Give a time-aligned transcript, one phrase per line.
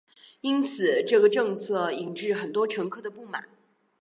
[0.39, 3.47] 因此这个政策引致很多乘客的不满。